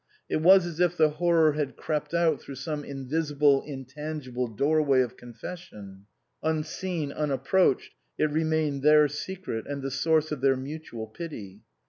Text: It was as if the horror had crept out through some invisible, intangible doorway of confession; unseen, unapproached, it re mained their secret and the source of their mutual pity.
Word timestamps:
It 0.27 0.37
was 0.37 0.65
as 0.65 0.79
if 0.79 0.97
the 0.97 1.09
horror 1.11 1.51
had 1.51 1.75
crept 1.77 2.11
out 2.15 2.41
through 2.41 2.55
some 2.55 2.83
invisible, 2.83 3.61
intangible 3.61 4.47
doorway 4.47 5.01
of 5.01 5.15
confession; 5.15 6.07
unseen, 6.41 7.11
unapproached, 7.11 7.93
it 8.17 8.31
re 8.31 8.43
mained 8.43 8.81
their 8.81 9.07
secret 9.07 9.67
and 9.67 9.83
the 9.83 9.91
source 9.91 10.31
of 10.31 10.41
their 10.41 10.57
mutual 10.57 11.05
pity. 11.05 11.61